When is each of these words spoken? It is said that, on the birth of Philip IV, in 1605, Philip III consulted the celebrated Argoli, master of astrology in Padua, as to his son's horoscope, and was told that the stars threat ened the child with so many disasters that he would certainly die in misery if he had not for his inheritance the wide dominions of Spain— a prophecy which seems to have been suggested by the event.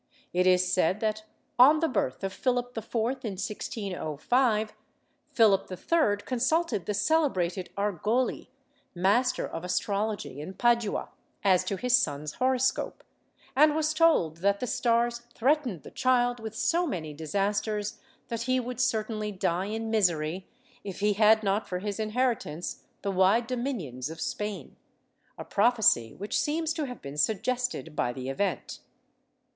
It 0.33 0.47
is 0.47 0.73
said 0.73 0.99
that, 1.01 1.25
on 1.59 1.79
the 1.79 1.87
birth 1.87 2.23
of 2.23 2.33
Philip 2.33 2.75
IV, 2.75 2.85
in 3.23 3.33
1605, 3.37 4.73
Philip 5.31 5.71
III 5.71 6.17
consulted 6.25 6.87
the 6.87 6.95
celebrated 6.95 7.69
Argoli, 7.77 8.47
master 8.95 9.47
of 9.47 9.63
astrology 9.63 10.41
in 10.41 10.55
Padua, 10.55 11.09
as 11.43 11.63
to 11.65 11.75
his 11.75 11.95
son's 11.95 12.33
horoscope, 12.41 13.03
and 13.55 13.75
was 13.75 13.93
told 13.93 14.37
that 14.37 14.59
the 14.59 14.65
stars 14.65 15.19
threat 15.35 15.65
ened 15.65 15.83
the 15.83 15.91
child 15.91 16.39
with 16.39 16.55
so 16.55 16.87
many 16.87 17.13
disasters 17.13 17.99
that 18.29 18.41
he 18.49 18.59
would 18.59 18.79
certainly 18.81 19.31
die 19.31 19.67
in 19.67 19.91
misery 19.91 20.47
if 20.83 21.01
he 21.01 21.13
had 21.13 21.43
not 21.43 21.69
for 21.69 21.77
his 21.77 21.99
inheritance 21.99 22.85
the 23.03 23.11
wide 23.11 23.45
dominions 23.45 24.09
of 24.09 24.19
Spain— 24.19 24.77
a 25.37 25.45
prophecy 25.45 26.15
which 26.15 26.39
seems 26.41 26.73
to 26.73 26.85
have 26.85 27.03
been 27.03 27.17
suggested 27.19 27.95
by 27.95 28.11
the 28.11 28.29
event. 28.29 28.79